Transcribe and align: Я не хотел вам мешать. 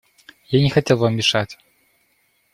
Я 0.49 0.63
не 0.63 0.71
хотел 0.71 0.97
вам 0.97 1.15
мешать. 1.15 1.59